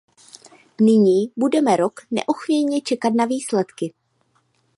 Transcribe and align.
Nyní 0.81 1.31
budeme 1.37 1.75
rok 1.77 2.01
neochvějně 2.11 2.81
čekat 2.81 3.13
na 3.13 3.25
výsledky. 3.25 3.93